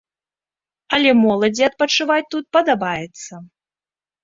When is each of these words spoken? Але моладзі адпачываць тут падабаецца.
Але 0.97 1.11
моладзі 1.25 1.67
адпачываць 1.69 2.31
тут 2.35 2.45
падабаецца. 2.59 3.33